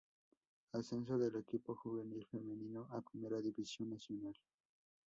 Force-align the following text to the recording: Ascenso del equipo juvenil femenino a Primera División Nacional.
Ascenso 0.73 1.15
del 1.19 1.35
equipo 1.35 1.75
juvenil 1.75 2.25
femenino 2.25 2.87
a 2.89 3.01
Primera 3.03 3.39
División 3.39 3.91
Nacional. 3.91 4.33